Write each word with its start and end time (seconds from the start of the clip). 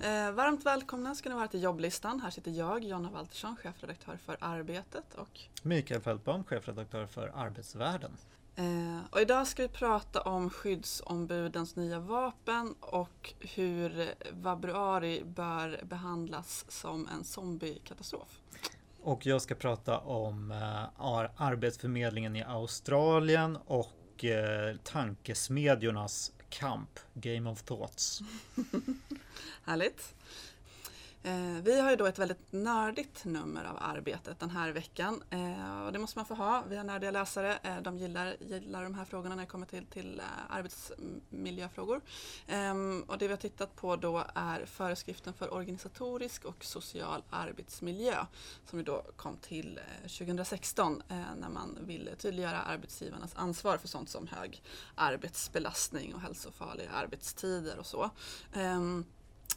Eh, 0.00 0.32
varmt 0.32 0.66
välkomna 0.66 1.14
ska 1.14 1.28
ni 1.28 1.34
vara 1.34 1.48
till 1.48 1.62
jobblistan. 1.62 2.20
Här 2.20 2.30
sitter 2.30 2.50
jag, 2.50 2.84
Jonna 2.84 3.10
Waltersson, 3.10 3.56
chefredaktör 3.56 4.16
för 4.16 4.36
Arbetet 4.40 5.14
och 5.14 5.40
Mikael 5.62 6.00
Fältbaum, 6.00 6.44
chefredaktör 6.44 7.06
för 7.06 7.32
Arbetsvärlden. 7.34 8.10
Eh, 8.56 8.98
och 9.10 9.20
idag 9.20 9.46
ska 9.46 9.62
vi 9.62 9.68
prata 9.68 10.20
om 10.20 10.50
skyddsombudens 10.50 11.76
nya 11.76 12.00
vapen 12.00 12.74
och 12.80 13.34
hur 13.40 14.14
februari 14.42 15.22
bör 15.24 15.80
behandlas 15.84 16.64
som 16.68 17.08
en 17.08 17.24
zombiekatastrof. 17.24 18.40
Och 19.02 19.26
jag 19.26 19.42
ska 19.42 19.54
prata 19.54 19.98
om 19.98 20.50
eh, 20.50 21.42
Arbetsförmedlingen 21.42 22.36
i 22.36 22.42
Australien 22.42 23.58
och 23.66 24.24
eh, 24.24 24.76
tankesmedjornas 24.76 26.32
kamp, 26.48 26.98
Game 27.14 27.50
of 27.50 27.62
Thoughts. 27.62 28.20
Härligt. 29.68 30.14
Eh, 31.22 31.62
vi 31.62 31.80
har 31.80 31.90
ju 31.90 31.96
då 31.96 32.06
ett 32.06 32.18
väldigt 32.18 32.52
nördigt 32.52 33.24
nummer 33.24 33.64
av 33.64 33.76
Arbetet 33.80 34.40
den 34.40 34.50
här 34.50 34.72
veckan 34.72 35.22
eh, 35.30 35.82
och 35.86 35.92
det 35.92 35.98
måste 35.98 36.18
man 36.18 36.26
få 36.26 36.34
ha. 36.34 36.64
Vi 36.68 36.76
har 36.76 36.84
nördiga 36.84 37.10
läsare. 37.10 37.58
Eh, 37.62 37.82
de 37.82 37.98
gillar, 37.98 38.36
gillar 38.40 38.82
de 38.82 38.94
här 38.94 39.04
frågorna 39.04 39.34
när 39.34 39.42
det 39.42 39.48
kommer 39.48 39.66
till, 39.66 39.86
till 39.86 40.22
arbetsmiljöfrågor. 40.48 42.00
Ehm, 42.46 43.04
och 43.06 43.18
det 43.18 43.26
vi 43.26 43.32
har 43.32 43.40
tittat 43.40 43.76
på 43.76 43.96
då 43.96 44.24
är 44.34 44.66
föreskriften 44.66 45.34
för 45.34 45.54
organisatorisk 45.54 46.44
och 46.44 46.64
social 46.64 47.22
arbetsmiljö 47.30 48.26
som 48.66 48.78
ju 48.78 48.84
då 48.84 49.02
kom 49.16 49.36
till 49.36 49.80
2016 50.02 51.02
när 51.40 51.48
man 51.48 51.78
ville 51.80 52.14
tydliggöra 52.14 52.60
arbetsgivarnas 52.60 53.32
ansvar 53.34 53.78
för 53.78 53.88
sånt 53.88 54.08
som 54.08 54.26
hög 54.26 54.62
arbetsbelastning 54.94 56.14
och 56.14 56.20
hälsofarliga 56.20 56.90
arbetstider 56.90 57.78
och 57.78 57.86
så. 57.86 58.10
Ehm, 58.52 59.04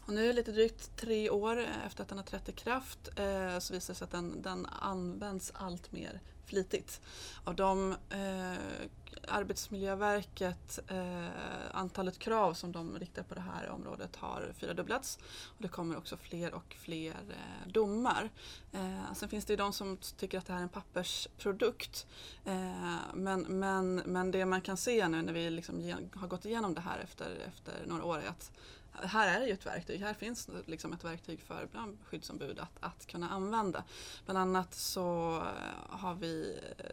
och 0.05 0.13
nu 0.13 0.33
lite 0.33 0.51
drygt 0.51 0.97
tre 0.97 1.29
år 1.29 1.59
eh, 1.59 1.85
efter 1.85 2.03
att 2.03 2.09
den 2.09 2.17
har 2.17 2.25
trätt 2.25 2.49
i 2.49 2.51
kraft 2.51 3.09
eh, 3.15 3.59
så 3.59 3.73
visar 3.73 3.93
det 3.93 3.97
sig 3.97 4.05
att 4.05 4.11
den, 4.11 4.41
den 4.41 4.65
används 4.65 5.51
allt 5.55 5.91
mer 5.91 6.19
flitigt. 6.45 7.01
Av 7.43 7.55
de 7.55 7.95
eh, 8.09 8.87
Arbetsmiljöverket, 9.27 10.79
eh, 10.87 11.25
antalet 11.71 12.19
krav 12.19 12.53
som 12.53 12.71
de 12.71 12.99
riktar 12.99 13.23
på 13.23 13.35
det 13.35 13.41
här 13.41 13.69
området 13.69 14.15
har 14.15 14.53
fyrdubblats. 14.57 15.19
Och 15.45 15.61
det 15.61 15.67
kommer 15.67 15.97
också 15.97 16.17
fler 16.17 16.53
och 16.53 16.75
fler 16.79 17.15
eh, 17.29 17.71
domar. 17.71 18.29
Eh, 18.71 19.13
sen 19.15 19.29
finns 19.29 19.45
det 19.45 19.53
ju 19.53 19.57
de 19.57 19.73
som 19.73 19.97
tycker 20.17 20.37
att 20.37 20.45
det 20.45 20.53
här 20.53 20.59
är 20.59 20.63
en 20.63 20.69
pappersprodukt. 20.69 22.07
Eh, 22.45 22.97
men, 23.13 23.41
men, 23.41 23.95
men 23.95 24.31
det 24.31 24.45
man 24.45 24.61
kan 24.61 24.77
se 24.77 25.07
nu 25.07 25.21
när 25.21 25.33
vi 25.33 25.49
liksom 25.49 25.93
har 26.15 26.27
gått 26.27 26.45
igenom 26.45 26.73
det 26.73 26.81
här 26.81 26.99
efter, 26.99 27.37
efter 27.47 27.85
några 27.85 28.03
år 28.03 28.17
är 28.17 28.27
att 28.27 28.51
här 28.93 29.35
är 29.35 29.39
det 29.39 29.45
ju 29.45 29.53
ett 29.53 29.65
verktyg. 29.65 30.01
Här 30.01 30.13
finns 30.13 30.49
liksom 30.65 30.93
ett 30.93 31.03
verktyg 31.03 31.41
för 31.41 31.67
skyddsombud 32.05 32.59
att, 32.59 32.77
att 32.79 33.07
kunna 33.07 33.29
använda. 33.29 33.83
Bland 34.25 34.39
annat 34.39 34.73
så 34.73 35.35
eh, 35.37 35.97
har 35.97 36.15
vi 36.15 36.59
eh, 36.77 36.85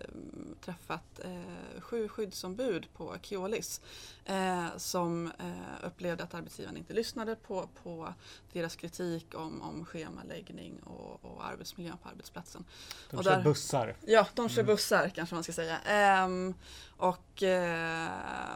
träffat 0.61 1.21
eh, 1.25 1.78
sju 1.89 2.09
skyddsombud 2.09 2.89
på 2.97 3.17
Keolis 3.23 3.81
eh, 4.25 4.67
som 4.77 5.27
eh, 5.27 5.87
upplevde 5.87 6.25
att 6.25 6.35
arbetsgivaren 6.35 6.77
inte 6.77 6.93
lyssnade 6.93 7.37
på, 7.37 7.69
på 7.83 8.15
deras 8.53 8.77
kritik 8.77 9.35
om, 9.35 9.63
om 9.63 9.85
schemaläggning 9.85 10.81
och, 10.81 11.25
och 11.25 11.47
arbetsmiljön 11.47 11.97
på 12.03 12.09
arbetsplatsen. 12.09 12.65
De 13.11 13.17
och 13.17 13.25
kör 13.25 13.37
där, 13.37 13.43
bussar. 13.43 13.97
Ja, 14.07 14.27
de 14.35 14.49
kör 14.49 14.63
mm. 14.63 14.75
bussar 14.75 15.09
kanske 15.09 15.35
man 15.35 15.45
ska 15.45 15.53
säga. 15.53 15.79
Ehm, 15.79 16.55
och 16.97 17.43
eh, 17.43 18.11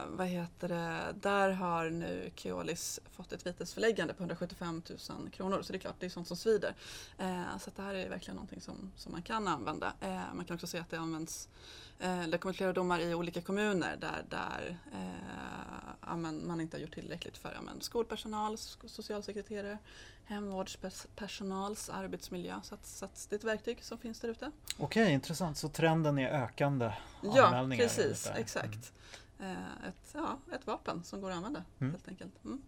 vad 0.07 0.27
heter 0.27 0.67
det, 0.67 1.15
där 1.21 1.49
har 1.49 1.89
nu 1.89 2.31
Keolis 2.35 2.99
fått 3.11 3.33
ett 3.33 3.45
vitesförläggande 3.45 4.13
på 4.13 4.23
175 4.23 4.81
000 5.09 5.29
kronor. 5.29 5.61
Så 5.61 5.73
det 5.73 5.77
är 5.77 5.79
klart, 5.79 5.95
det 5.99 6.05
är 6.05 6.09
sånt 6.09 6.27
som 6.27 6.37
svider. 6.37 6.75
Eh, 7.17 7.57
så 7.59 7.71
det 7.75 7.81
här 7.81 7.95
är 7.95 8.09
verkligen 8.09 8.35
någonting 8.35 8.61
som, 8.61 8.91
som 8.95 9.11
man 9.11 9.21
kan 9.21 9.47
använda. 9.47 9.93
Eh, 10.01 10.33
man 10.33 10.45
kan 10.45 10.55
också 10.55 10.67
se 10.67 10.79
att 10.79 10.89
det 10.89 10.97
används 10.97 11.49
Eh, 12.03 12.27
det 12.27 12.37
kommer 12.37 12.53
flera 12.53 12.73
domar 12.73 12.99
i 12.99 13.13
olika 13.23 13.41
kommuner 13.41 13.97
där, 13.97 14.25
där 14.29 14.77
eh, 14.91 16.15
man 16.15 16.61
inte 16.61 16.77
har 16.77 16.81
gjort 16.81 16.93
tillräckligt 16.93 17.37
för 17.37 17.59
men, 17.61 17.81
skolpersonal, 17.81 18.57
socialsekreterare, 18.57 19.77
hemvårdspersonals 20.25 21.89
arbetsmiljö. 21.89 22.59
Så, 22.63 22.75
att, 22.75 22.85
så 22.85 23.05
att 23.05 23.27
det 23.29 23.35
är 23.35 23.37
ett 23.37 23.43
verktyg 23.43 23.83
som 23.83 23.97
finns 23.97 24.19
där 24.19 24.29
ute. 24.29 24.51
Okej, 24.77 25.13
intressant. 25.13 25.57
Så 25.57 25.69
trenden 25.69 26.19
är 26.19 26.43
ökande 26.43 26.91
anmälningar? 27.21 27.83
Ja, 27.83 27.89
precis. 27.89 28.31
Exakt. 28.35 28.93
Mm. 29.39 29.51
Eh, 29.51 29.87
ett, 29.87 30.13
ja, 30.13 30.39
ett 30.55 30.67
vapen 30.67 31.03
som 31.03 31.21
går 31.21 31.31
att 31.31 31.37
använda 31.37 31.63
mm. 31.79 31.93
helt 31.93 32.07
enkelt. 32.07 32.45
Mm. 32.45 32.61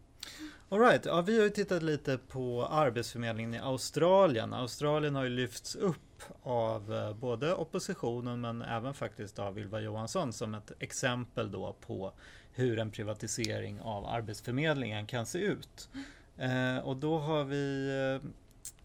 All 0.70 0.80
right. 0.80 1.06
ja, 1.06 1.22
vi 1.22 1.38
har 1.38 1.44
ju 1.44 1.50
tittat 1.50 1.84
lite 1.84 2.18
på 2.18 2.66
Arbetsförmedlingen 2.66 3.54
i 3.54 3.60
Australien. 3.60 4.54
Australien 4.54 5.16
har 5.16 5.24
ju 5.24 5.30
lyfts 5.30 5.76
upp 5.76 6.05
av 6.44 6.94
eh, 6.94 7.14
både 7.14 7.54
oppositionen 7.54 8.42
men 8.42 8.62
även 8.62 8.94
faktiskt 8.94 9.40
av 9.40 9.60
Ylva 9.60 9.80
Johansson 9.80 10.34
som 10.34 10.56
ett 10.56 10.72
exempel 10.80 11.52
då 11.52 11.76
på 11.82 12.14
hur 12.54 12.80
en 12.80 12.92
privatisering 12.92 13.82
av 13.82 14.06
Arbetsförmedlingen 14.06 15.08
kan 15.08 15.26
se 15.26 15.40
ut. 15.40 15.90
Eh, 16.38 16.78
och 16.78 16.98
då 16.98 17.18
har 17.18 17.44
vi 17.44 17.88
eh, 18.22 18.30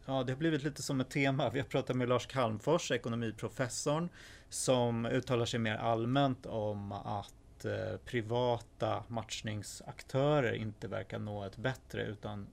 Ja, 0.07 0.23
det 0.23 0.33
har 0.33 0.39
blivit 0.39 0.63
lite 0.63 0.83
som 0.83 1.01
ett 1.01 1.11
tema. 1.11 1.51
Vi 1.51 1.61
har 1.61 1.67
pratat 1.67 1.97
med 1.97 2.09
Lars 2.09 2.27
Calmfors, 2.27 2.91
ekonomiprofessorn, 2.91 4.09
som 4.49 5.07
uttalar 5.07 5.45
sig 5.45 5.61
mer 5.61 5.77
allmänt 5.77 6.47
om 6.47 6.93
att 6.93 7.65
eh, 7.65 7.97
privata 8.05 9.05
matchningsaktörer 9.09 10.53
inte 10.53 10.89
verkar 10.89 11.19
nå 11.19 11.45
ett 11.45 11.57
bättre 11.57 12.05
utan 12.05 12.47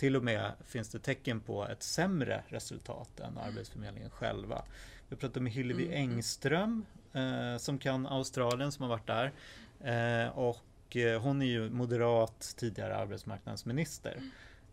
till 0.00 0.16
och 0.16 0.24
med 0.24 0.52
finns 0.66 0.88
det 0.88 0.98
tecken 0.98 1.40
på 1.40 1.68
ett 1.68 1.82
sämre 1.82 2.42
resultat 2.48 3.20
än 3.20 3.38
Arbetsförmedlingen 3.38 4.10
själva. 4.10 4.62
Vi 5.08 5.16
pratade 5.16 5.40
med 5.40 5.52
Hillevi 5.52 5.86
mm. 5.86 5.96
Engström 5.96 6.86
eh, 7.12 7.56
som 7.58 7.78
kan 7.78 8.06
Australien 8.06 8.72
som 8.72 8.82
har 8.82 8.88
varit 8.88 9.06
där. 9.06 9.32
Eh, 9.80 10.38
och 10.38 10.96
eh, 10.96 11.22
hon 11.22 11.42
är 11.42 11.46
ju 11.46 11.70
moderat 11.70 12.54
tidigare 12.56 12.96
arbetsmarknadsminister. 12.96 14.20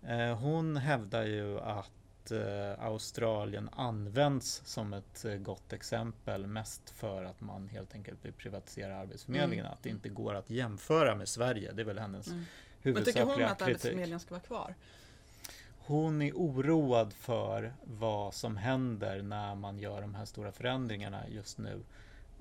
Mm. 0.04 0.30
Eh, 0.30 0.38
hon 0.38 0.78
hävdar 0.78 1.26
ju 1.26 1.60
att 1.60 2.32
eh, 2.32 2.86
Australien 2.86 3.70
används 3.72 4.62
som 4.66 4.94
ett 4.94 5.26
gott 5.40 5.74
exempel 5.74 6.48
mest 6.48 6.90
för 6.90 7.24
att 7.24 7.42
man 7.42 7.68
helt 7.68 7.94
enkelt 7.94 8.26
vill 8.26 8.34
privatisera 8.34 8.98
Arbetsförmedlingen. 8.98 9.66
Mm. 9.66 9.74
Att 9.74 9.84
det 9.84 9.90
inte 9.90 10.10
går 10.10 10.34
att 10.34 10.50
jämföra 10.50 11.16
med 11.16 11.28
Sverige. 11.28 11.72
Det 11.72 11.82
är 11.82 11.86
väl 11.86 12.00
hennes 12.00 12.28
mm. 12.28 12.44
kritik. 12.84 12.96
Men 12.96 13.04
tycker 13.04 13.24
hon 13.24 13.44
att 13.44 13.62
Arbetsförmedlingen 13.62 14.20
ska 14.20 14.36
vara 14.36 14.44
kvar? 14.44 14.76
Hon 15.88 16.22
är 16.22 16.32
oroad 16.32 17.14
för 17.14 17.74
vad 17.84 18.34
som 18.34 18.58
händer 18.58 19.22
när 19.22 19.56
man 19.56 19.80
gör 19.80 20.02
de 20.02 20.16
här 20.16 20.26
stora 20.26 20.52
förändringarna 20.52 21.30
just 21.30 21.58
nu. 21.58 21.84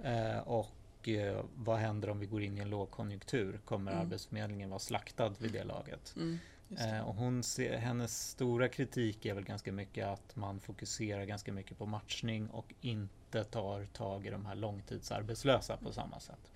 Eh, 0.02 0.38
och 0.38 1.08
eh, 1.08 1.44
vad 1.54 1.78
händer 1.78 2.10
om 2.10 2.20
vi 2.20 2.26
går 2.26 2.42
in 2.42 2.58
i 2.58 2.60
en 2.60 2.70
lågkonjunktur? 2.70 3.60
Kommer 3.64 3.92
mm. 3.92 4.02
Arbetsförmedlingen 4.02 4.70
vara 4.70 4.78
slaktad 4.78 5.28
vid 5.38 5.52
det 5.52 5.64
laget? 5.64 6.14
Mm. 6.16 6.38
Eh, 6.78 7.08
och 7.08 7.14
hon 7.14 7.42
ser, 7.42 7.76
hennes 7.76 8.28
stora 8.30 8.68
kritik 8.68 9.26
är 9.26 9.34
väl 9.34 9.44
ganska 9.44 9.72
mycket 9.72 10.06
att 10.06 10.36
man 10.36 10.60
fokuserar 10.60 11.24
ganska 11.24 11.52
mycket 11.52 11.78
på 11.78 11.86
matchning 11.86 12.48
och 12.50 12.74
inte 12.80 13.44
tar 13.44 13.84
tag 13.84 14.26
i 14.26 14.30
de 14.30 14.46
här 14.46 14.54
långtidsarbetslösa 14.54 15.76
på 15.76 15.92
samma 15.92 16.20
sätt. 16.20 16.50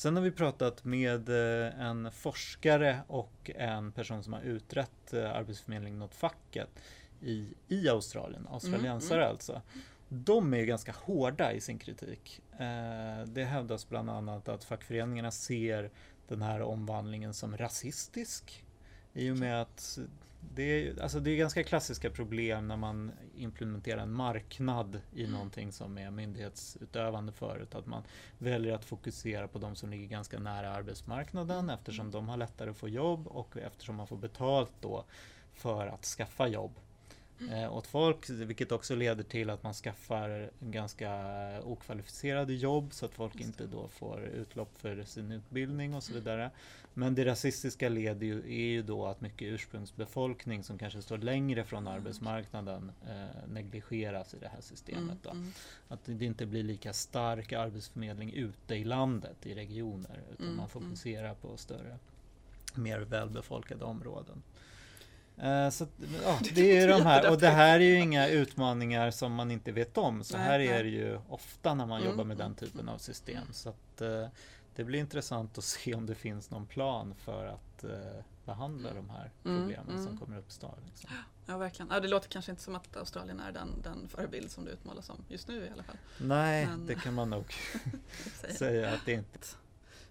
Sen 0.00 0.16
har 0.16 0.22
vi 0.22 0.30
pratat 0.30 0.84
med 0.84 1.28
eh, 1.28 1.80
en 1.80 2.12
forskare 2.12 3.00
och 3.06 3.50
en 3.54 3.92
person 3.92 4.22
som 4.22 4.32
har 4.32 4.40
utrett 4.40 5.12
eh, 5.12 5.30
Arbetsförmedlingen 5.30 6.02
åt 6.02 6.14
facket 6.14 6.68
i, 7.20 7.54
i 7.68 7.88
Australien, 7.88 8.46
australiensare 8.50 9.18
mm, 9.18 9.24
mm. 9.24 9.30
alltså. 9.30 9.62
De 10.08 10.54
är 10.54 10.64
ganska 10.64 10.92
hårda 10.92 11.52
i 11.52 11.60
sin 11.60 11.78
kritik. 11.78 12.40
Eh, 12.52 13.24
det 13.26 13.44
hävdas 13.44 13.88
bland 13.88 14.10
annat 14.10 14.48
att 14.48 14.64
fackföreningarna 14.64 15.30
ser 15.30 15.90
den 16.28 16.42
här 16.42 16.62
omvandlingen 16.62 17.34
som 17.34 17.56
rasistisk 17.56 18.64
i 19.12 19.30
och 19.30 19.36
med 19.36 19.62
att 19.62 19.98
det 20.40 20.62
är, 20.62 21.02
alltså 21.02 21.20
det 21.20 21.30
är 21.30 21.36
ganska 21.36 21.64
klassiska 21.64 22.10
problem 22.10 22.68
när 22.68 22.76
man 22.76 23.12
implementerar 23.34 24.02
en 24.02 24.12
marknad 24.12 25.00
i 25.12 25.20
mm. 25.20 25.32
någonting 25.32 25.72
som 25.72 25.98
är 25.98 26.10
myndighetsutövande 26.10 27.32
förut. 27.32 27.74
Att 27.74 27.86
man 27.86 28.02
väljer 28.38 28.74
att 28.74 28.84
fokusera 28.84 29.48
på 29.48 29.58
de 29.58 29.76
som 29.76 29.90
ligger 29.90 30.06
ganska 30.06 30.38
nära 30.38 30.72
arbetsmarknaden 30.72 31.58
mm. 31.58 31.74
eftersom 31.74 32.10
de 32.10 32.28
har 32.28 32.36
lättare 32.36 32.70
att 32.70 32.76
få 32.76 32.88
jobb 32.88 33.26
och 33.26 33.56
eftersom 33.56 33.96
man 33.96 34.06
får 34.06 34.16
betalt 34.16 34.72
då 34.80 35.04
för 35.52 35.86
att 35.86 36.04
skaffa 36.04 36.48
jobb 36.48 36.72
eh, 37.52 37.76
åt 37.76 37.86
folk, 37.86 38.30
vilket 38.30 38.72
också 38.72 38.94
leder 38.94 39.22
till 39.24 39.50
att 39.50 39.62
man 39.62 39.74
skaffar 39.74 40.50
ganska 40.60 41.10
okvalificerade 41.64 42.54
jobb 42.54 42.92
så 42.92 43.06
att 43.06 43.14
folk 43.14 43.40
inte 43.40 43.66
då 43.66 43.88
får 43.88 44.20
utlopp 44.20 44.70
för 44.78 45.02
sin 45.02 45.32
utbildning 45.32 45.94
och 45.94 46.02
så 46.02 46.12
vidare. 46.12 46.50
Men 46.94 47.14
det 47.14 47.24
rasistiska 47.24 47.88
leder 47.88 48.26
ju, 48.26 48.38
är 48.38 48.70
ju 48.70 48.82
då 48.82 49.06
att 49.06 49.20
mycket 49.20 49.48
ursprungsbefolkning 49.48 50.64
som 50.64 50.78
kanske 50.78 51.02
står 51.02 51.18
längre 51.18 51.64
från 51.64 51.86
mm. 51.86 51.94
arbetsmarknaden 51.94 52.92
eh, 53.08 53.48
negligeras 53.52 54.34
i 54.34 54.36
det 54.40 54.48
här 54.48 54.60
systemet. 54.60 55.18
Då. 55.22 55.30
Mm, 55.30 55.42
mm. 55.42 55.52
Att 55.88 56.00
det 56.04 56.24
inte 56.24 56.46
blir 56.46 56.62
lika 56.62 56.92
stark 56.92 57.52
arbetsförmedling 57.52 58.32
ute 58.32 58.74
i 58.74 58.84
landet, 58.84 59.46
i 59.46 59.54
regioner, 59.54 60.20
utan 60.32 60.46
mm, 60.46 60.56
man 60.56 60.68
mm. 60.72 60.88
fokuserar 60.88 61.34
på 61.34 61.56
större, 61.56 61.98
mer 62.74 63.00
välbefolkade 63.00 63.84
områden. 63.84 64.42
Eh, 65.42 65.70
så, 65.70 65.86
ja, 66.22 66.38
det 66.54 66.76
är 66.78 66.88
de 66.88 67.02
här, 67.02 67.30
och 67.30 67.38
det 67.38 67.48
här 67.48 67.74
är 67.80 67.84
ju 67.84 68.00
inga 68.00 68.28
utmaningar 68.28 69.10
som 69.10 69.32
man 69.34 69.50
inte 69.50 69.72
vet 69.72 69.98
om. 69.98 70.24
Så 70.24 70.36
här 70.36 70.60
är 70.60 70.82
det 70.84 70.90
ju 70.90 71.18
ofta 71.28 71.74
när 71.74 71.86
man 71.86 72.00
Mm, 72.00 72.10
jobbar 72.10 72.24
med 72.24 72.36
den 72.36 72.46
mm, 72.46 72.56
typen 72.56 72.88
av 72.88 72.98
system. 72.98 73.44
Så 73.52 73.68
att, 73.68 74.00
eh, 74.00 74.26
det 74.76 74.84
blir 74.84 74.98
intressant 75.00 75.58
att 75.58 75.64
se 75.74 75.94
om 75.94 76.06
det 76.06 76.14
finns 76.14 76.50
någon 76.50 76.66
plan 76.66 77.14
för 77.24 77.46
att 77.46 77.84
eh, 77.84 78.24
behandla 78.44 78.94
de 78.94 79.10
här 79.10 79.30
Mm, 79.44 79.58
problemen 79.60 79.86
som 79.98 80.06
mm. 80.06 80.18
kommer 80.18 80.38
uppstå. 80.38 80.74
Liksom. 80.86 81.10
Ja, 81.46 81.58
verkligen. 81.58 81.90
Ja, 81.90 82.00
det 82.00 82.08
låter 82.08 82.28
kanske 82.28 82.50
inte 82.50 82.62
som 82.62 82.74
att 82.74 82.96
Australien 82.96 83.40
är 83.40 83.52
den, 83.52 83.68
den 83.82 84.08
förebild 84.08 84.50
som 84.50 84.64
du 84.64 84.70
utmålar 84.70 85.02
som 85.02 85.16
just 85.28 85.48
nu 85.48 85.64
i 85.66 85.70
alla 85.72 85.82
fall. 85.82 85.96
Nej, 86.18 86.66
Men- 86.66 86.86
det 86.86 86.94
kan 86.94 87.14
man 87.14 87.30
nog 87.30 87.54
Säger. 88.40 88.54
säga 88.54 88.90
att 88.90 89.00
det 89.06 89.12
inte 89.12 89.38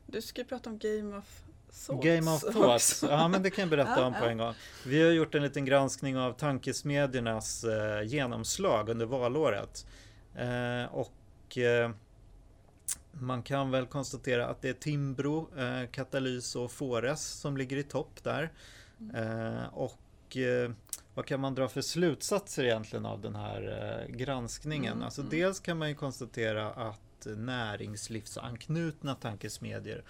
Du 0.05 0.21
ska 0.21 0.41
ju 0.41 0.47
prata 0.47 0.69
om 0.69 0.77
Game 0.77 1.17
of 1.17 1.43
Thoughts. 1.71 2.05
Game 2.05 2.31
of 2.31 2.41
Thoughts, 2.41 3.03
ja 3.09 3.27
men 3.27 3.43
det 3.43 3.49
kan 3.49 3.61
jag 3.61 3.69
berätta 3.69 4.05
om 4.05 4.13
på 4.13 4.25
en 4.25 4.37
gång. 4.37 4.53
Vi 4.85 5.03
har 5.03 5.11
gjort 5.11 5.35
en 5.35 5.43
liten 5.43 5.65
granskning 5.65 6.17
av 6.17 6.33
tankesmedjornas 6.33 7.63
eh, 7.63 8.03
genomslag 8.03 8.89
under 8.89 9.05
valåret. 9.05 9.85
Eh, 10.35 10.85
och 10.91 11.57
eh, 11.57 11.91
man 13.11 13.43
kan 13.43 13.71
väl 13.71 13.85
konstatera 13.85 14.47
att 14.47 14.61
det 14.61 14.69
är 14.69 14.73
Timbro, 14.73 15.49
eh, 15.57 15.89
Katalys 15.91 16.55
och 16.55 16.71
Fores 16.71 17.25
som 17.27 17.57
ligger 17.57 17.77
i 17.77 17.83
topp 17.83 18.23
där. 18.23 18.51
Eh, 19.15 19.73
och 19.73 20.37
eh, 20.37 20.71
vad 21.13 21.25
kan 21.25 21.39
man 21.39 21.55
dra 21.55 21.69
för 21.69 21.81
slutsatser 21.81 22.63
egentligen 22.63 23.05
av 23.05 23.21
den 23.21 23.35
här 23.35 24.05
granskningen? 24.09 24.93
Mm, 24.93 25.03
Alltså 25.05 25.21
mm. 25.21 25.31
dels 25.31 25.59
kan 25.59 25.77
man 25.77 25.89
ju 25.89 25.95
konstatera 25.95 26.71
att 26.71 27.27
näringslivsanknutna 27.37 29.15
tankesmedier 29.15 30.03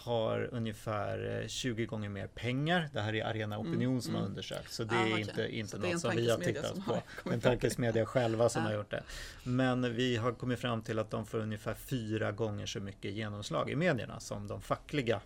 har 0.00 0.48
ungefär 0.52 1.40
eh, 1.42 1.48
20 1.48 1.86
gånger 1.86 2.08
mer 2.08 2.26
pengar. 2.26 2.88
Det 2.92 3.00
här 3.00 3.14
är 3.14 3.24
Arena 3.24 3.58
Opinion 3.58 3.82
Mm, 3.90 4.00
som 4.02 4.14
har 4.14 4.20
mm. 4.20 4.30
undersökt. 4.30 4.72
Så 4.72 4.84
det 4.84 4.94
Ah, 4.94 5.00
är 5.06 5.12
okej. 5.12 5.20
inte, 5.20 5.56
inte 5.56 5.70
Så 5.70 5.78
det 5.78 5.88
är 5.88 5.92
något 5.92 6.00
som 6.00 6.16
vi 6.16 6.30
har 6.30 6.38
tittat 6.38 6.66
som 6.66 6.84
på. 6.84 6.92
har 6.92 7.02
kommit 7.22 7.34
En 7.34 7.40
tankesmedja 7.40 8.06
själva 8.06 8.48
som 8.48 8.62
Ah. 8.62 8.66
har 8.66 8.74
gjort 8.74 8.90
det. 8.90 9.02
Men 9.44 9.94
vi 9.94 10.16
har 10.16 10.32
kommit 10.32 10.58
fram 10.58 10.82
till 10.82 10.98
att 10.98 11.10
de 11.10 11.26
får 11.26 11.38
ungefär 11.38 11.74
fyra 11.74 12.32
gånger 12.32 12.66
så 12.66 12.80
mycket 12.80 13.12
genomslag 13.12 13.70
i 13.70 13.76
medierna 13.76 14.20
som 14.20 14.46
de 14.48 14.62
fackliga 14.62 15.20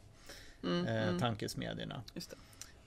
Mm, 0.65 0.87
eh, 0.87 1.09
mm, 1.09 1.21
tankesmedierna. 1.21 2.03
det. 2.15 2.35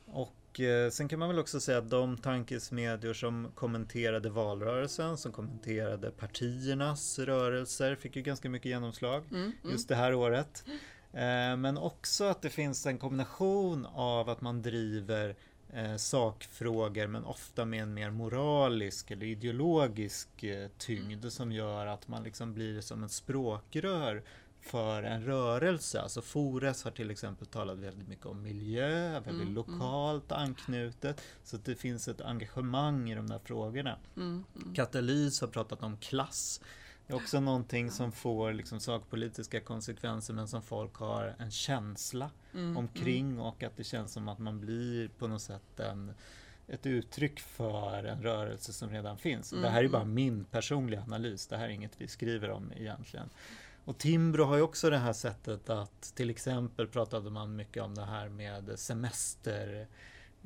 Och 0.06 0.60
eh, 0.60 0.90
sen 0.90 1.08
kan 1.08 1.20
man 1.20 1.30
väl 1.30 1.40
också 1.40 1.60
säga 1.60 1.78
att 1.78 1.90
de 1.90 2.18
tankesmedjor 2.18 3.14
som 3.14 3.52
kommenterade 3.56 4.30
valrörelsen, 4.30 5.18
som 5.18 5.32
kommenterade 5.32 6.12
partiernas 6.12 7.20
rörelser, 7.20 7.96
fick 7.96 8.16
ju 8.16 8.22
ganska 8.22 8.50
mycket 8.50 8.70
genomslag 8.70 9.24
Mm, 9.32 9.42
mm. 9.42 9.54
just 9.72 9.88
det 9.90 9.96
här 9.96 10.14
året. 10.14 10.64
Eh, 11.14 11.58
men 11.58 11.78
också 11.78 12.24
att 12.24 12.42
det 12.42 12.50
finns 12.50 12.86
en 12.86 12.98
kombination 12.98 13.86
av 13.94 14.30
att 14.30 14.42
man 14.42 14.62
driver 14.62 15.36
eh, 15.74 15.96
sakfrågor 15.96 17.08
men 17.08 17.26
ofta 17.26 17.66
med 17.66 17.82
en 17.84 17.94
mer 17.94 18.12
moralisk 18.12 19.12
eller 19.12 19.26
ideologisk 19.26 20.44
eh, 20.44 20.70
tyngd 20.78 21.32
som 21.32 21.52
gör 21.52 21.86
att 21.86 22.08
man 22.08 22.24
liksom 22.24 22.54
blir 22.54 22.82
som 22.82 23.04
en 23.04 23.10
språkrör 23.10 24.24
för 24.62 25.04
en 25.04 25.26
rörelse. 25.26 26.02
Alltså 26.02 26.22
Fores 26.22 26.84
har 26.84 26.92
till 26.92 27.12
exempel 27.12 27.48
talat 27.48 27.78
väldigt 27.78 28.08
mycket 28.08 28.26
om 28.26 28.42
miljö, 28.42 29.12
väldigt 29.12 29.28
Mm, 29.28 29.42
mm. 29.42 29.54
lokalt 29.54 30.32
anknutet. 30.32 31.22
Så 31.44 31.56
att 31.56 31.66
det 31.66 31.76
finns 31.76 32.08
ett 32.08 32.22
engagemang 32.22 33.10
i 33.12 33.16
de 33.16 33.28
där 33.28 33.40
frågorna. 33.40 33.98
Mm, 34.16 34.44
mm. 34.56 34.74
Katalys 34.74 35.42
har 35.42 35.48
pratat 35.48 35.84
om 35.84 35.98
klass. 35.98 36.62
Det 37.08 37.14
är 37.14 37.18
också 37.18 37.40
någonting 37.40 37.92
som 37.92 38.12
får 38.12 38.54
liksom 38.54 38.80
sakpolitiska 38.80 39.60
konsekvenser 39.62 40.34
men 40.34 40.48
som 40.48 40.62
folk 40.62 40.96
har 40.96 41.36
en 41.40 41.52
känsla 41.52 42.32
Mm, 42.58 42.78
omkring 42.78 43.40
och 43.40 43.64
att 43.64 43.78
det 43.78 43.84
känns 43.84 44.14
som 44.14 44.28
att 44.28 44.40
man 44.40 44.60
blir 44.60 45.08
på 45.08 45.28
något 45.28 45.42
sätt 45.42 45.80
en, 45.80 46.14
ett 46.68 46.86
uttryck 46.86 47.40
för 47.40 48.04
en 48.04 48.24
rörelse 48.24 48.74
som 48.74 48.90
redan 48.90 49.18
finns. 49.18 49.52
Mm, 49.52 49.64
Det 49.64 49.70
här 49.70 49.84
är 49.84 49.88
bara 49.88 50.02
mm. 50.02 50.14
min 50.14 50.46
personliga 50.46 51.02
analys, 51.02 51.48
det 51.48 51.58
här 51.58 51.66
är 51.66 51.70
inget 51.70 51.92
vi 51.98 52.08
skriver 52.08 52.50
om 52.50 52.72
egentligen. 52.76 53.30
Och 53.86 53.98
Timbro 53.98 54.44
har 54.44 54.56
ju 54.56 54.62
också 54.62 54.90
det 54.90 54.98
här 54.98 55.14
sättet 55.14 55.70
att 55.70 56.02
till 56.16 56.30
exempel 56.30 56.88
pratade 56.88 57.30
man 57.30 57.56
mycket 57.56 57.84
om 57.84 57.96
det 57.96 58.06
här 58.06 58.30
med 58.30 58.80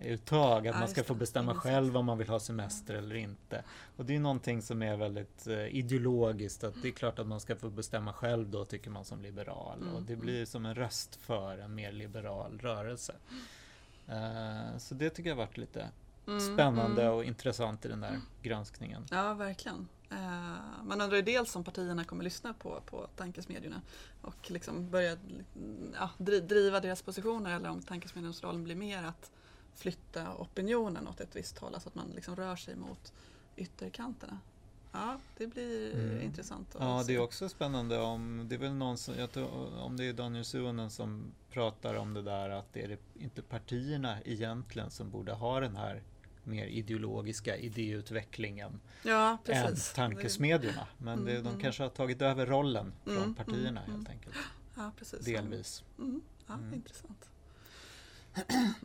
semesteruttag, 0.01 0.67
att 0.67 0.75
Ja, 0.75 0.79
man 0.79 0.87
ska 0.89 1.03
få 1.03 1.13
bestämma 1.13 1.55
själv 1.55 1.97
om 1.97 2.05
man 2.05 2.17
vill 2.17 2.29
ha 2.29 2.39
semester 2.39 2.93
eller 2.93 3.15
inte. 3.15 3.63
Och 3.97 4.05
det 4.05 4.15
är 4.15 4.19
någonting 4.19 4.61
som 4.61 4.81
är 4.81 4.97
väldigt 4.97 5.47
eh, 5.47 5.75
ideologiskt, 5.75 6.63
att 6.63 6.81
det 6.81 6.87
är 6.87 6.91
klart 6.91 7.19
att 7.19 7.27
man 7.27 7.39
ska 7.39 7.55
få 7.55 7.69
bestämma 7.69 8.13
själv 8.13 8.49
då 8.49 8.65
tycker 8.65 8.89
man 8.89 9.05
som 9.05 9.21
liberal. 9.21 9.81
Mm, 9.81 9.95
Och 9.95 10.01
det 10.01 10.13
mm. 10.13 10.25
blir 10.25 10.45
som 10.45 10.65
en 10.65 10.75
röst 10.75 11.15
för 11.15 11.57
en 11.57 11.75
mer 11.75 11.91
liberal 11.91 12.59
rörelse. 12.59 13.15
Eh, 14.07 14.77
så 14.77 14.95
det 14.95 15.09
tycker 15.09 15.29
jag 15.29 15.35
har 15.35 15.45
varit 15.45 15.57
lite 15.57 15.89
Mm, 16.27 16.39
spännande 16.53 17.01
mm. 17.01 17.13
och 17.13 17.23
intressant 17.23 17.85
i 17.85 17.87
den 17.87 18.01
där 18.01 18.21
granskningen. 18.41 19.05
Ja, 19.11 19.33
verkligen. 19.33 19.87
Eh, 20.11 20.17
man 20.83 21.01
undrar 21.01 21.15
ju 21.15 21.21
dels 21.21 21.55
om 21.55 21.63
partierna 21.63 22.03
kommer 22.03 22.23
lyssna 22.23 22.53
på, 22.53 22.81
på 22.85 23.07
tankesmedjorna 23.15 23.81
och 24.21 24.51
liksom 24.51 24.89
börja 24.89 25.11
mm, 25.11 25.93
ja, 25.99 26.09
dri- 26.17 26.39
driva 26.47 26.79
deras 26.79 27.01
positioner 27.01 27.55
eller 27.55 27.69
om 27.69 27.81
tankesmedjornas 27.81 28.43
roll 28.43 28.57
blir 28.57 28.75
mer 28.75 29.03
att 29.03 29.31
flytta 29.73 30.35
opinionen 30.37 31.07
åt 31.07 31.19
ett 31.21 31.35
visst 31.35 31.57
håll, 31.57 31.73
alltså 31.73 31.89
att 31.89 31.95
man 31.95 32.07
liksom 32.15 32.35
rör 32.35 32.55
sig 32.55 32.75
mot 32.75 33.13
ytterkanterna. 33.55 34.39
Ja, 34.93 35.19
det 35.37 35.47
blir 35.47 35.93
Mm. 35.95 36.21
intressant 36.21 36.75
att 36.75 36.81
Ja, 36.81 37.03
se. 37.03 37.07
det 37.07 37.15
är 37.19 37.21
också 37.23 37.49
spännande 37.49 37.99
om 37.99 38.45
det 38.49 38.55
är 38.55 38.59
väl 38.59 38.73
någon 38.73 38.97
som, 38.97 39.15
jag 39.17 39.31
tror, 39.31 39.77
om 39.79 39.97
det 39.97 40.05
är 40.05 40.13
Daniel 40.13 40.45
Suhonen 40.45 40.89
som 40.89 41.23
pratar 41.49 41.95
om 41.95 42.13
det 42.13 42.21
där 42.21 42.49
att 42.49 42.73
det 42.73 42.83
är 42.83 42.87
det 42.87 42.97
inte 43.23 43.41
partierna 43.41 44.21
egentligen 44.25 44.91
som 44.91 45.09
borde 45.09 45.31
ha 45.33 45.59
den 45.59 45.75
här 45.75 46.03
mer 46.43 46.65
ideologiska 46.65 47.57
idéutvecklingen 47.57 48.79
Ja, 49.03 49.37
än 49.45 49.75
tankesmedjorna. 49.95 50.87
Men 50.97 51.25
det, 51.25 51.31
Mm, 51.31 51.43
de 51.43 51.49
mm. 51.49 51.61
kanske 51.61 51.83
har 51.83 51.89
tagit 51.89 52.21
över 52.21 52.45
rollen 52.45 52.93
från 53.03 53.17
Mm, 53.17 53.35
partierna 53.35 53.67
mm, 53.67 53.75
helt 53.95 54.07
mm. 54.07 54.11
enkelt. 54.11 54.35
Ja, 54.75 54.91
precis. 54.97 55.25
Delvis. 55.25 55.83
Mm, 55.99 56.21
ja, 56.47 56.57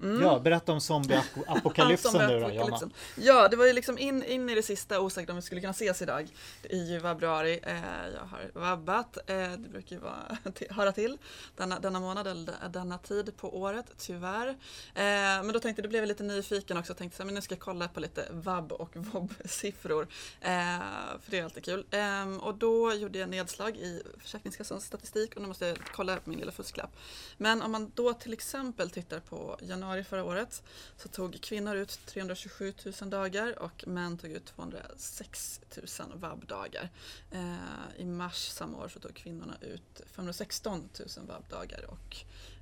Mm. 0.02 0.22
Ja, 0.22 0.38
berätta 0.38 0.72
om 0.72 0.80
zombieapokalypsen 0.80 2.28
nu 2.28 2.40
då. 2.40 2.50
Jonna. 2.50 2.80
Ja, 3.16 3.48
det 3.48 3.56
var 3.56 3.66
ju 3.66 3.72
liksom 3.72 3.98
in, 3.98 4.22
in 4.22 4.50
i 4.50 4.54
det 4.54 4.62
sista 4.62 5.00
osäkert 5.00 5.30
om 5.30 5.36
vi 5.36 5.42
skulle 5.42 5.60
kunna 5.60 5.70
ses 5.70 6.02
idag. 6.02 6.28
Ju 6.70 7.00
februari, 7.00 7.60
eh, 7.62 7.74
jag 8.14 8.20
har 8.20 8.50
vabbat, 8.60 9.16
eh, 9.26 9.36
det 9.36 9.68
brukar 9.68 9.96
ju 9.96 10.02
vara, 10.02 10.38
höra 10.70 10.92
till 10.92 11.18
denna, 11.56 11.80
denna 11.80 12.00
månad 12.00 12.26
eller 12.26 12.68
denna 12.68 12.98
tid 12.98 13.36
på 13.36 13.60
året, 13.60 13.86
tyvärr. 13.98 14.48
Eh, 14.48 14.54
men 14.94 15.52
då 15.52 15.60
tänkte 15.60 15.82
jag, 15.82 15.84
då 15.84 15.88
blev 15.88 16.02
jag 16.02 16.08
lite 16.08 16.22
nyfiken 16.22 16.76
också, 16.76 16.94
tänkte 16.94 17.16
så 17.16 17.22
här, 17.22 17.26
men 17.26 17.34
nu 17.34 17.40
ska 17.40 17.54
jag 17.54 17.60
kolla 17.60 17.88
på 17.88 18.00
lite 18.00 18.28
vab 18.30 18.72
och 18.72 18.90
vob-siffror. 18.96 20.06
Eh, 20.40 20.78
för 21.22 21.30
det 21.30 21.38
är 21.38 21.44
alltid 21.44 21.64
kul. 21.64 21.86
Eh, 21.90 22.36
och 22.36 22.54
då 22.54 22.94
gjorde 22.94 23.18
jag 23.18 23.28
nedslag 23.28 23.76
i 23.76 24.02
Försäkringskassans 24.18 24.84
statistik 24.84 25.36
och 25.36 25.42
nu 25.42 25.48
måste 25.48 25.66
jag 25.66 25.78
kolla 25.92 26.16
på 26.16 26.30
min 26.30 26.38
lilla 26.38 26.52
fusklapp. 26.52 26.96
Men 27.36 27.62
om 27.62 27.72
man 27.72 27.92
då 27.94 28.12
till 28.12 28.32
exempel 28.32 28.90
tittar 28.90 29.20
på 29.20 29.35
på 29.36 29.56
januari 29.60 30.04
förra 30.04 30.24
året 30.24 30.62
så 30.96 31.08
tog 31.08 31.40
kvinnor 31.40 31.76
ut 31.76 32.00
327 32.06 32.74
000 33.00 33.10
dagar 33.10 33.58
och 33.58 33.84
män 33.86 34.18
tog 34.18 34.30
ut 34.30 34.46
206 34.46 35.60
000 35.98 36.18
vab-dagar. 36.18 36.88
Eh, 37.30 38.00
I 38.00 38.04
mars 38.04 38.48
samma 38.48 38.78
år 38.78 38.88
så 38.88 39.00
tog 39.00 39.14
kvinnorna 39.14 39.56
ut 39.60 40.00
516 40.06 40.88
000 41.18 41.26
vab-dagar 41.26 41.84
och 41.90 42.16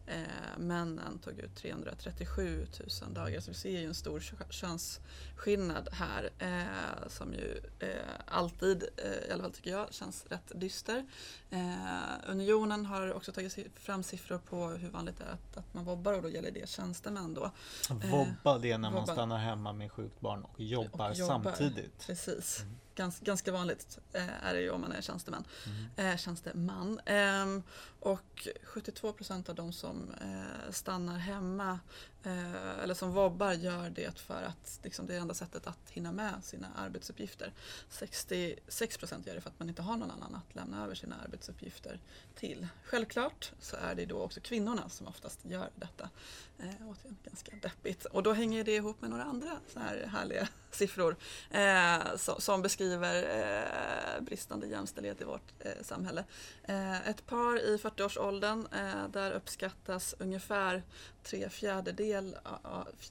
eh, 0.07 0.59
männen 0.59 1.19
tog 1.19 1.39
ut 1.39 1.55
337 1.57 2.67
000 3.03 3.15
dagar. 3.15 3.41
Så 3.41 3.51
vi 3.51 3.57
ser 3.57 3.71
ju 3.81 3.87
en 3.87 3.95
stor 3.95 4.21
kö- 4.21 4.45
könsskillnad 4.51 5.89
här 5.93 6.31
eh, 6.39 7.09
som 7.09 7.33
ju 7.33 7.61
eh, 7.79 7.89
alltid, 8.27 8.85
eh, 8.97 9.29
i 9.29 9.33
alla 9.33 9.43
fall 9.43 9.53
tycker 9.53 9.71
jag, 9.71 9.93
känns 9.95 10.27
rätt 10.29 10.53
dyster. 10.55 11.07
Eh, 11.51 11.85
Unionen 12.29 12.87
har 12.87 13.13
också 13.13 13.33
tagit 13.33 13.59
fram 13.75 14.03
siffror 14.03 14.39
på 14.39 14.67
hur 14.67 14.89
vanligt 14.91 15.19
det 15.19 15.25
är 15.25 15.29
att, 15.33 15.57
att 15.57 15.75
man 15.75 15.85
vobbar 15.85 16.13
och 16.13 16.23
då 16.23 16.29
gäller 16.29 16.51
det 16.51 16.69
tjänstemän 16.69 17.35
då. 17.35 17.51
Vobba, 17.91 18.59
det 18.59 18.73
är 18.73 18.79
när 18.79 18.91
man 18.91 19.01
vobba. 19.01 19.13
stannar 19.13 19.39
hemma 19.39 19.73
med 19.73 19.93
sjukt 19.93 20.21
barn 20.21 20.43
och 20.45 20.61
jobbar, 20.61 21.11
Och 21.11 21.17
jobbar. 21.17 21.43
samtidigt. 21.43 22.07
Precis. 22.07 22.61
Mm. 22.63 22.75
Gans, 22.95 23.21
ganska 23.21 23.53
vanligt 23.53 23.99
eh, 24.13 24.45
är 24.45 24.55
det 24.55 24.61
ju 24.61 24.71
om 24.71 24.81
man 24.81 24.93
är 24.93 25.03
tjänsteman. 25.03 25.45
Mm. 25.67 26.13
Eh, 26.13 26.17
tjänsteman. 26.17 27.01
Ehm, 27.05 27.63
och 28.01 28.49
72 28.65 29.13
procent 29.13 29.49
av 29.49 29.55
de 29.55 29.73
som 29.73 30.15
eh, 30.21 30.73
stannar 30.73 31.19
hemma 31.19 31.79
eh, 32.25 32.83
eller 32.83 32.95
som 32.95 33.13
vobbar 33.13 33.53
gör 33.53 33.91
det 33.91 34.19
för 34.19 34.43
att 34.43 34.81
liksom, 34.83 35.07
det 35.07 35.15
är 35.15 35.21
enda 35.21 35.35
sättet 35.35 35.67
att 35.67 35.91
hinna 35.91 36.13
med 36.13 36.35
sina 36.43 36.67
arbetsuppgifter. 36.77 37.53
66 37.89 38.99
procent 38.99 39.27
gör 39.27 39.35
det 39.35 39.41
för 39.41 39.51
att 39.51 39.59
man 39.59 39.69
inte 39.69 39.83
har 39.83 39.97
någon 39.97 40.11
annan 40.11 40.35
att 40.35 40.55
lämna 40.55 40.85
över 40.85 40.95
sina 40.95 41.17
arbetsuppgifter 41.25 42.01
till. 42.35 42.67
Självklart 42.85 43.53
så 43.61 43.77
är 43.77 43.95
det 43.95 44.07
då 44.07 44.19
också 44.21 44.41
kvinnorna 44.41 44.89
som 44.89 45.07
oftast 45.07 45.45
gör 45.45 45.71
detta. 45.75 46.11
Eh, 46.59 46.89
återigen 46.89 47.17
ganska 47.25 47.53
deppigt. 47.63 48.05
Och 48.05 48.23
då 48.23 48.33
hänger 48.33 48.65
det 48.65 48.77
ihop 48.77 49.01
med 49.01 49.11
några 49.11 49.25
andra 49.25 49.59
så 49.73 49.79
här 49.79 50.07
härliga 50.07 50.49
siffror 50.71 51.17
eh, 51.51 52.17
så, 52.17 52.41
som 52.41 52.63
beskriver 52.63 53.23
eh, 53.23 53.84
bristande 54.21 54.67
jämställdhet 54.67 55.21
i 55.21 55.25
vårt 55.25 55.53
eh, 55.59 55.83
samhälle. 55.83 56.25
Eh, 56.63 57.09
ett 57.09 57.27
par 57.27 57.59
i 57.61 57.77
40-årsåldern, 57.77 58.67
eh, 58.73 59.09
där 59.09 59.31
uppskattas 59.31 60.15
ungefär 60.19 60.83
tre 61.23 61.49
fjärdedelar 61.49 61.85
fjärdedel, 61.85 62.37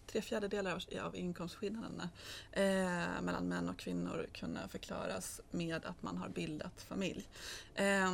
tre 0.07 0.21
fjärdedelar 0.21 0.71
av, 0.71 1.05
av 1.05 1.15
inkomstskillnaderna 1.15 2.09
eh, 2.51 3.21
mellan 3.21 3.47
män 3.47 3.69
och 3.69 3.77
kvinnor 3.77 4.27
kunna 4.33 4.67
förklaras 4.67 5.41
med 5.51 5.85
att 5.85 6.03
man 6.03 6.17
har 6.17 6.29
bildat 6.29 6.81
familj. 6.81 7.27
Eh, 7.75 8.11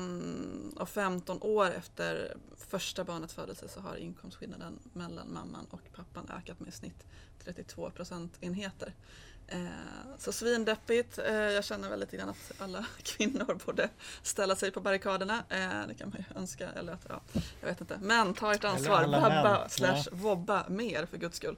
och 0.76 0.90
15 0.90 1.42
år 1.42 1.72
efter 1.72 2.38
första 2.58 3.04
barnets 3.04 3.34
födelse 3.34 3.68
så 3.68 3.80
har 3.80 3.96
inkomstskillnaden 3.96 4.80
mellan 4.94 5.34
mamman 5.34 5.68
och 5.70 5.82
pappan 5.96 6.30
ökat 6.38 6.60
med 6.60 6.70
i 6.70 6.72
snitt 6.72 7.06
32 7.44 7.92
procentenheter. 7.92 8.94
Eh, 9.52 9.68
så 10.18 10.32
svindeppigt. 10.32 11.20
Eh, 11.20 11.34
jag 11.34 11.64
känner 11.64 11.90
väl 11.90 12.00
lite 12.00 12.18
grann 12.18 12.30
att 12.30 12.52
alla 12.58 12.86
kvinnor 13.04 13.60
borde 13.66 13.90
ställa 14.22 14.56
sig 14.56 14.72
på 14.72 14.80
barrikaderna. 14.80 15.44
Eh, 15.50 15.88
det 15.88 15.94
kan 15.94 16.10
man 16.10 16.18
ju 16.30 16.40
önska, 16.40 16.70
eller 16.70 16.94
att, 16.94 17.06
ja, 17.10 17.22
jag 17.60 17.68
vet 17.68 17.82
inte. 17.82 17.98
Men 18.02 18.34
ta 18.34 18.54
ert 18.54 18.64
ansvar, 18.64 19.08
vabba 19.08 19.70
slash 19.70 20.04
vobba 20.12 20.66
mer 20.70 21.06
för 21.06 21.18
guds 21.18 21.38
skull. 21.38 21.56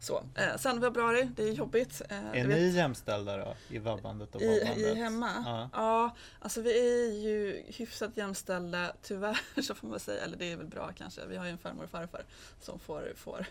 Så. 0.00 0.22
Sen 0.58 0.80
februari, 0.80 1.30
det 1.36 1.42
är 1.42 1.52
jobbigt. 1.52 2.02
Är 2.08 2.32
ni 2.32 2.66
vet, 2.66 2.74
jämställda 2.74 3.36
då 3.36 3.56
i 3.68 3.78
vabbandet 3.78 4.34
och 4.34 4.40
vabbandet? 4.42 4.78
I, 4.78 4.82
i 4.82 4.94
hemma? 4.94 5.30
Ja. 5.46 5.70
ja, 5.72 6.16
alltså 6.40 6.60
vi 6.60 6.70
är 6.70 7.12
ju 7.12 7.62
hyfsat 7.66 8.16
jämställda 8.16 8.92
tyvärr 9.02 9.40
så 9.62 9.74
får 9.74 9.88
man 9.88 10.00
säga, 10.00 10.24
eller 10.24 10.36
det 10.36 10.52
är 10.52 10.56
väl 10.56 10.66
bra 10.66 10.92
kanske. 10.98 11.26
Vi 11.26 11.36
har 11.36 11.44
ju 11.44 11.50
en 11.50 11.58
farmor 11.58 11.84
och 11.84 11.90
farfar 11.90 12.24
som 12.60 12.78
får, 12.78 13.12
får 13.16 13.46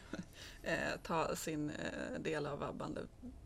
ta 1.03 1.35
sin 1.35 1.71
del 2.19 2.45
av 2.45 2.59
vabbandet 2.59 2.74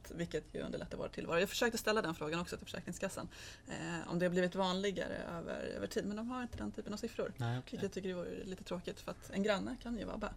vilket 0.10 0.44
ju 0.56 0.62
underlättar 0.62 0.98
vår 0.98 1.08
tillvaro. 1.08 1.40
Jag 1.40 1.50
försökte 1.50 1.78
ställa 1.78 2.02
den 2.02 2.16
frågan 2.16 2.40
också 2.40 2.58
till 2.58 2.66
Försäkringskassan. 2.66 3.28
Eh, 3.68 4.12
om 4.12 4.20
det 4.20 4.26
har 4.26 4.32
blivit 4.32 4.56
vanligare 4.56 5.16
över, 5.38 5.62
över 5.62 5.88
tid, 5.88 6.06
men 6.06 6.18
de 6.18 6.30
har 6.30 6.42
inte 6.42 6.58
den 6.58 6.72
typen 6.72 6.94
av 6.94 6.98
siffror. 6.98 7.34
Nej, 7.38 7.60
okay. 7.60 7.72
Vilket 7.72 7.84
jag 7.84 7.92
tycker 7.92 8.42
är 8.42 8.46
lite 8.46 8.64
tråkigt 8.64 9.00
för 9.00 9.12
att 9.12 9.30
en 9.30 9.44
granne 9.44 9.76
kan 9.84 9.98
ju 9.98 10.06
vabba. 10.06 10.30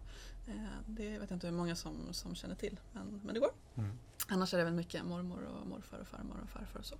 Eh, 0.47 0.53
det 0.85 1.19
vet 1.19 1.29
jag 1.29 1.35
inte 1.35 1.47
hur 1.47 1.53
många 1.53 1.75
som, 1.75 2.13
som 2.13 2.35
känner 2.35 2.55
till, 2.55 2.79
men, 2.91 3.21
men 3.23 3.33
det 3.33 3.39
går. 3.39 3.51
Mm. 3.75 3.91
Annars 4.27 4.53
är 4.53 4.57
det 4.57 4.63
väl 4.63 4.73
mycket 4.73 5.05
mormor 5.05 5.43
och 5.43 5.67
morfar 5.67 5.97
och 5.97 6.07
farmor 6.07 6.37
och 6.43 6.49
farfar 6.49 6.79
och 6.79 6.85
så. 6.85 6.95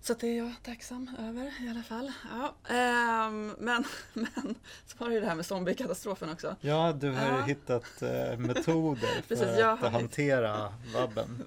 Så 0.00 0.14
det 0.14 0.26
är 0.26 0.38
jag 0.38 0.52
tacksam 0.62 1.10
över 1.18 1.66
i 1.66 1.70
alla 1.70 1.82
fall. 1.82 2.12
Ja, 2.30 2.54
ähm, 2.74 3.54
men, 3.58 3.84
men 4.12 4.54
så 4.86 4.96
var 4.98 5.08
det 5.08 5.14
ju 5.14 5.20
det 5.20 5.26
här 5.26 5.34
med 5.34 5.46
zombiekatastrofen 5.46 6.30
också. 6.30 6.56
Ja, 6.60 6.92
du 6.92 7.10
har 7.10 7.26
ja. 7.26 7.42
hittat 7.42 8.02
äh, 8.02 8.38
metoder 8.38 9.22
för 9.22 9.36
Precis, 9.36 9.64
att 9.64 9.92
hantera 9.92 10.74
vabben. 10.94 11.44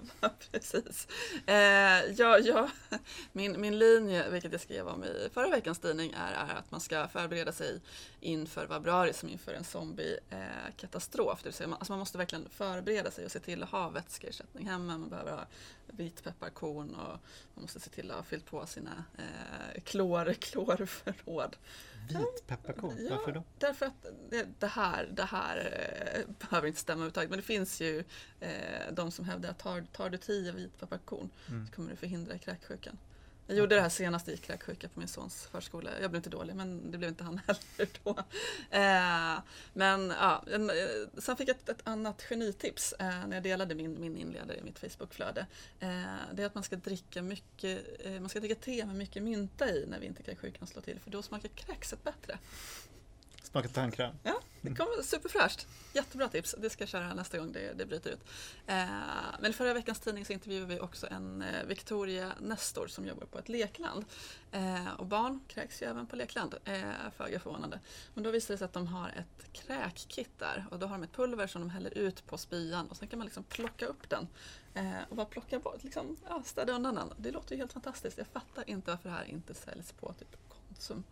Precis. 0.52 1.08
Äh, 1.46 1.56
ja, 2.18 2.40
ja, 2.40 2.70
min, 3.32 3.62
min 3.62 3.80
linje, 3.80 4.30
vilket 4.30 4.52
jag 4.52 4.62
skrev 4.62 4.88
om 4.88 5.04
i 5.04 5.30
förra 5.34 5.50
veckans 5.50 5.80
tidning, 5.80 6.12
är, 6.12 6.34
är 6.34 6.56
att 6.56 6.72
man 6.72 6.82
ska 6.82 7.08
förbereda 7.08 7.52
sig 7.52 7.82
inför 8.20 8.66
vabruari 8.66 9.14
som 9.14 9.30
inför 9.30 9.54
en 9.54 9.64
zombiekatastrof. 9.64 11.40
Det 11.44 11.50
vill 11.50 11.54
säga, 11.54 11.68
man, 11.68 11.80
alltså 11.80 11.94
man 11.94 12.00
måste 12.00 12.18
verkligen 12.18 12.50
förbereda 12.50 13.12
sig 13.12 13.26
och 13.26 13.32
se 13.32 13.40
till 13.40 13.64
att 13.64 13.70
ha 13.70 13.90
vätskeersättning 13.90 14.68
hemma. 14.68 14.98
Man 14.98 15.10
behöver 15.10 15.32
ha 15.32 15.46
vitpepparkorn 16.02 16.96
och 16.96 17.20
man 17.54 17.62
måste 17.62 17.80
se 17.80 17.90
till 17.90 18.12
att 18.12 18.18
ha 18.18 18.24
fyllt 18.24 18.46
på 18.46 18.66
sina 18.66 19.04
eh, 19.18 19.82
klor, 19.84 20.34
klorförråd. 20.34 21.56
Vitpepparkorn, 22.10 22.96
ja, 23.00 23.16
varför 23.16 23.32
då? 23.32 23.44
Därför 23.58 23.86
att 23.86 24.06
det, 24.30 24.48
det 24.60 24.68
här, 24.68 25.10
det 25.14 25.24
här 25.24 25.58
eh, 26.16 26.48
behöver 26.50 26.68
inte 26.68 26.80
stämma 26.80 26.96
överhuvudtaget 26.96 27.30
men 27.30 27.40
det 27.40 27.46
finns 27.46 27.82
ju 27.82 28.04
eh, 28.40 28.94
de 28.94 29.12
som 29.12 29.26
hävdar 29.26 29.50
att 29.50 29.60
tar, 29.60 29.82
tar 29.92 30.10
du 30.10 30.18
tio 30.18 30.52
vitpepparkorn 30.52 31.30
mm. 31.50 31.68
så 31.68 31.74
kommer 31.74 31.90
du 31.90 31.96
förhindra 31.96 32.38
kräksjukan. 32.38 32.98
Jag 33.52 33.58
gjorde 33.58 33.76
det 33.76 33.82
här 33.82 33.90
senast 33.90 34.30
i 34.30 34.38
kräksjuka 34.38 34.88
på 34.88 35.00
min 35.00 35.08
sons 35.08 35.48
förskola. 35.52 35.90
Jag 36.02 36.12
blev 36.12 36.20
inte 36.20 36.30
dålig 36.30 36.56
men 36.56 36.92
det 36.92 36.98
blev 36.98 37.10
inte 37.10 37.24
han 37.24 37.42
heller 37.48 37.90
då. 38.04 38.10
Eh, 38.70 39.40
men 39.74 40.14
ja, 40.20 40.44
en, 40.52 40.70
eh, 40.70 40.76
sen 41.18 41.38
fick 41.38 41.50
jag 41.50 41.56
ett, 41.56 41.70
ett 41.70 41.88
annat 41.88 42.22
genitips 42.22 42.94
eh, 43.00 43.28
när 43.28 43.34
jag 43.34 43.44
delade 43.44 43.76
min, 43.76 44.02
min 44.02 44.18
inledare 44.18 44.58
i 44.58 44.64
mitt 44.64 44.80
Facebookflöde. 44.80 45.46
Eh, 45.80 45.90
det 46.34 46.44
är 46.44 46.46
att 46.46 46.56
man 46.56 46.64
ska 46.64 46.76
dricka 46.76 47.22
mycket, 47.22 48.06
eh, 48.06 48.12
man 48.12 48.30
ska 48.30 48.40
dricka 48.40 48.56
te 48.56 48.86
med 48.86 48.96
mycket 48.96 49.24
mynta 49.24 49.70
i 49.70 49.86
när 49.88 50.00
vinterkräksjukan 50.00 50.68
slår 50.68 50.82
till 50.82 51.00
för 51.00 51.12
då 51.12 51.22
smakar 51.22 51.50
kräkset 51.50 52.04
bättre. 52.04 52.40
Smakar 53.44 53.70
tandkräm. 53.70 54.16
Ja, 54.24 54.42
det 54.62 54.76
kommer 54.76 55.04
superfräscht. 55.04 55.68
Jättebra 55.94 56.28
tips. 56.28 56.56
Det 56.58 56.70
ska 56.70 56.82
jag 56.82 56.90
köra 56.90 57.14
nästa 57.14 57.38
gång 57.38 57.52
det, 57.52 57.74
det 57.74 57.86
bryter 57.86 58.10
ut. 58.10 58.20
Eh, 58.68 58.86
men 59.40 59.52
i 59.52 59.54
förra 59.54 59.74
veckans 59.74 60.00
tidning 60.00 60.26
så 60.26 60.34
intervjuade 60.34 60.66
vi 60.66 60.80
också 60.80 61.08
en 61.12 61.42
eh, 61.42 61.66
Victoria 61.66 62.34
Nestor 62.40 62.88
som 62.88 63.06
jobbar 63.06 63.26
på 63.26 63.40
ett 63.40 63.50
lekland. 63.50 64.06
Eh, 64.52 64.92
och 64.98 65.06
barn 65.06 65.40
kräks 65.48 65.82
ju 65.82 65.86
även 65.86 66.08
på 66.08 66.16
lekland, 66.16 66.56
eh, 66.66 66.82
föga 67.18 67.40
förvånande. 67.40 67.80
Men 68.14 68.24
då 68.24 68.32
visade 68.32 68.54
det 68.54 68.58
sig 68.58 68.66
att 68.66 68.74
de 68.74 68.88
har 68.88 69.10
ett 69.10 69.54
kräkkit 69.54 70.40
där 70.40 70.66
och 70.72 70.80
då 70.80 70.88
har 70.88 70.98
de 70.98 71.04
ett 71.04 71.14
pulver 71.14 71.48
som 71.48 71.62
de 71.62 71.70
häller 71.70 71.98
ut 71.98 72.26
på 72.28 72.38
spyan 72.38 72.88
och 72.88 72.98
sen 72.98 73.08
kan 73.08 73.20
man 73.20 73.26
liksom 73.26 73.44
plocka 73.44 73.86
upp 73.86 74.10
den 74.10 74.28
eh, 74.74 75.02
och 75.10 75.16
bara 75.16 75.26
plocka 75.26 75.60
bort, 75.60 75.84
liksom, 75.84 76.18
ja, 76.30 76.44
städa 76.46 76.74
undan 76.74 76.96
den. 76.96 77.14
Det 77.18 77.32
låter 77.32 77.52
ju 77.52 77.58
helt 77.58 77.74
fantastiskt. 77.74 78.18
Jag 78.18 78.28
fattar 78.28 78.70
inte 78.70 78.92
varför 78.92 79.10
det 79.10 79.16
här 79.16 79.26
inte 79.26 79.54
säljs 79.54 79.92
på 79.92 80.14
typ 80.14 80.38
Konsum. 80.48 81.04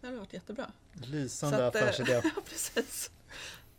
Det 0.00 0.06
hade 0.06 0.18
varit 0.18 0.32
jättebra. 0.32 0.66
Lysande 0.92 1.66
affärsidé. 1.66 2.12
Ja, 2.24 2.30
precis. 2.48 3.10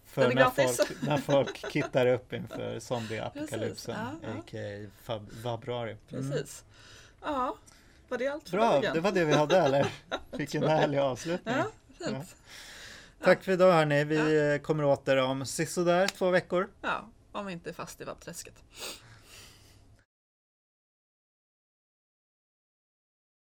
För 0.06 0.34
när 0.36 0.50
folk, 0.50 1.02
när 1.02 1.18
folk 1.18 1.58
kittar 1.72 2.08
upp 2.08 2.34
inför 2.34 2.80
zombieapokalypsen, 2.80 3.96
ja, 4.00 4.28
ja. 4.28 4.40
a.k.a. 4.40 4.90
fab, 5.04 5.32
februari. 5.44 5.98
Mm. 6.10 6.32
Precis. 6.32 6.64
Ja, 7.22 7.58
var 8.10 8.18
det 8.18 8.28
allt 8.28 8.50
för 8.50 8.58
Bra, 8.58 8.72
dagen? 8.72 8.94
det 8.94 9.00
var 9.00 9.12
det 9.12 9.26
vi 9.26 9.34
hade 9.34 9.58
eller? 9.58 9.88
Vilken 10.32 10.64
härlig 10.64 10.98
avslutning. 10.98 11.56
Ja, 11.56 11.66
fint. 12.06 12.36
Tack 13.24 13.44
för 13.44 13.52
idag 13.52 13.72
hörni. 13.74 14.04
Vi 14.04 14.60
kommer 14.64 14.84
åter 14.84 15.18
om 15.18 15.46
sisådär 15.46 16.08
två 16.08 16.30
veckor. 16.30 16.70
Ja, 16.82 17.10
om 17.32 17.46
vi 17.46 17.54
inte 17.54 17.70
är 17.70 17.74
fast 17.74 18.02
i 18.02 18.04
vabbträsket. 18.04 18.64